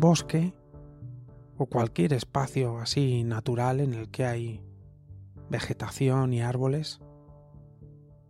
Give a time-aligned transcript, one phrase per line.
[0.00, 0.54] Bosque
[1.56, 4.62] o cualquier espacio así natural en el que hay
[5.50, 7.00] vegetación y árboles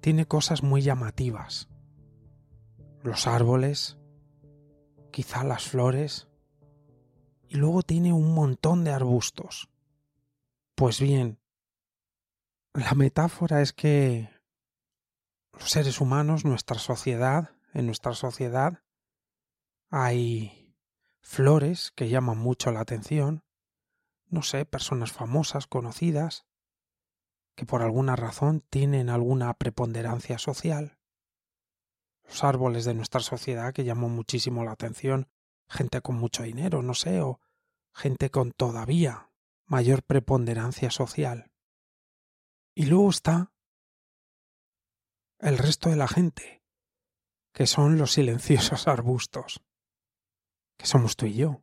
[0.00, 1.68] tiene cosas muy llamativas.
[3.02, 3.98] Los árboles,
[5.10, 6.28] quizá las flores,
[7.48, 9.69] y luego tiene un montón de arbustos.
[10.75, 11.38] Pues bien,
[12.75, 14.30] la metáfora es que
[15.53, 18.82] los seres humanos, nuestra sociedad, en nuestra sociedad,
[19.91, 20.58] hay
[21.29, 23.45] flores que llaman mucho la atención,
[24.29, 26.47] no sé, personas famosas, conocidas,
[27.55, 30.99] que por alguna razón tienen alguna preponderancia social,
[32.25, 35.29] los árboles de nuestra sociedad que llaman muchísimo la atención,
[35.69, 37.41] gente con mucho dinero, no sé, o
[37.93, 39.31] gente con todavía
[39.67, 41.51] mayor preponderancia social.
[42.75, 43.53] Y luego está
[45.41, 46.62] el resto de la gente,
[47.53, 49.62] que son los silenciosos arbustos,
[50.79, 51.62] que somos tú y yo,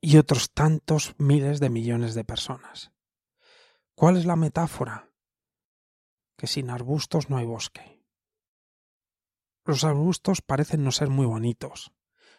[0.00, 2.92] y otros tantos miles de millones de personas.
[3.94, 5.10] ¿Cuál es la metáfora?
[6.36, 8.02] Que sin arbustos no hay bosque.
[9.64, 11.92] Los arbustos parecen no ser muy bonitos,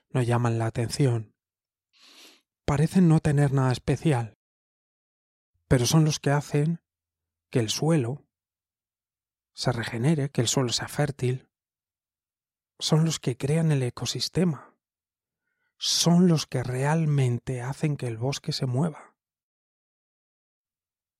[0.09, 1.35] no llaman la atención,
[2.65, 4.37] parecen no tener nada especial,
[5.67, 6.81] pero son los que hacen
[7.49, 8.27] que el suelo
[9.53, 11.49] se regenere, que el suelo sea fértil,
[12.79, 14.75] son los que crean el ecosistema,
[15.77, 19.15] son los que realmente hacen que el bosque se mueva.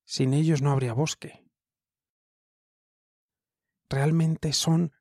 [0.03, 1.44] Sin ellos no habría bosque.
[3.89, 4.94] Realmente son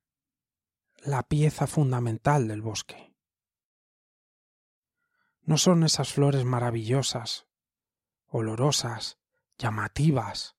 [0.99, 3.15] la pieza fundamental del bosque.
[5.43, 7.47] No son esas flores maravillosas,
[8.27, 9.19] olorosas,
[9.59, 10.57] llamativas,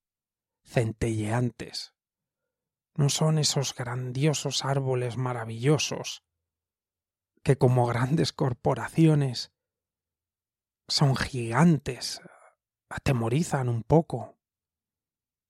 [0.64, 1.95] centelleantes
[2.96, 6.24] no son esos grandiosos árboles maravillosos
[7.44, 9.52] que como grandes corporaciones
[10.88, 12.22] son gigantes,
[12.90, 14.38] atemorizan un poco,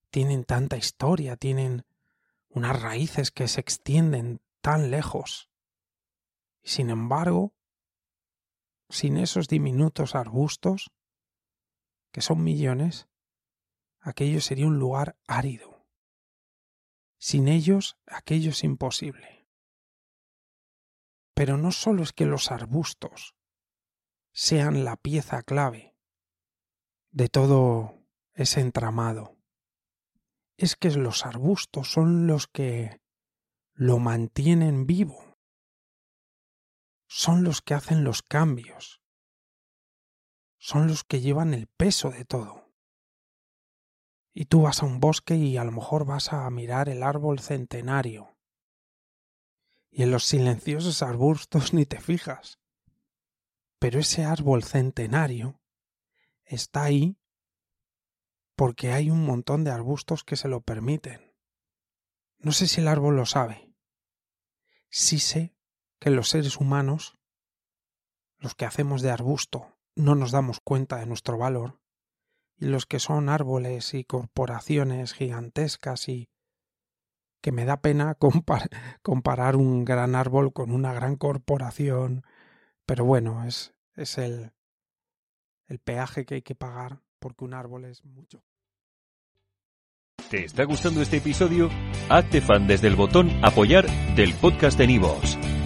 [0.09, 1.85] tienen tanta historia, tienen
[2.50, 5.50] unas raíces que se extienden tan lejos.
[6.63, 7.53] Y sin embargo,
[8.89, 10.91] sin esos diminutos arbustos,
[12.11, 13.07] que son millones,
[14.00, 15.75] aquello sería un lugar árido
[17.18, 19.48] sin ellos aquello es imposible.
[21.34, 23.36] Pero no solo es que los arbustos
[24.31, 25.96] sean la pieza clave
[27.12, 29.38] de todo ese entramado,
[30.58, 33.02] es que los arbustos son los que
[33.74, 35.38] lo mantienen vivo,
[37.08, 39.02] son los que hacen los cambios,
[40.58, 42.65] son los que llevan el peso de todo.
[44.38, 47.40] Y tú vas a un bosque y a lo mejor vas a mirar el árbol
[47.40, 48.38] centenario.
[49.90, 52.59] Y en los silenciosos arbustos ni te fijas.
[53.79, 55.62] Pero ese árbol centenario
[56.44, 57.18] está ahí
[58.57, 61.34] porque hay un montón de arbustos que se lo permiten.
[62.38, 63.73] No sé si el árbol lo sabe.
[64.90, 65.56] Sí sé
[65.97, 67.17] que los seres humanos,
[68.38, 71.79] los que hacemos de arbusto, no nos damos cuenta de nuestro valor
[72.57, 76.29] y los que son árboles y corporaciones gigantescas y
[77.41, 78.17] que me da pena
[79.01, 82.23] comparar un gran árbol con una gran corporación,
[82.85, 84.52] pero bueno, es, es el,
[85.67, 88.43] el peaje que hay que pagar porque un árbol es mucho.
[90.29, 91.69] ¿Te está gustando este episodio?
[92.09, 93.85] Hazte fan desde el botón apoyar
[94.16, 95.37] del podcast de Nivos.